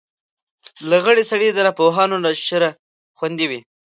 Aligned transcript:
غلی 1.03 1.23
سړی، 1.31 1.47
د 1.53 1.59
ناپوهانو 1.67 2.17
له 2.25 2.31
شره 2.47 2.69
خوندي 3.17 3.45
وي. 3.49 3.59